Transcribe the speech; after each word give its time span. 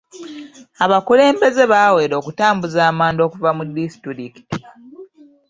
Abakulembeze 0.85 1.63
baawera 1.71 2.13
okutambuza 2.17 2.79
amanda 2.91 3.21
okuva 3.27 3.49
mu 3.57 3.63
disitulikiti. 3.75 4.57